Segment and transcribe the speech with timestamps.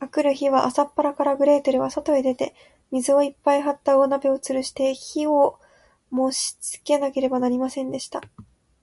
[0.00, 2.54] あくる日は、朝っぱらから、グレーテルはそとへ出て、
[2.90, 5.58] 水をいっぱいはった大鍋をつるして、火を
[6.10, 8.20] もしつけなければなりませんでした。